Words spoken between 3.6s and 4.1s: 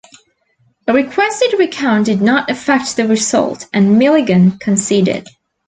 and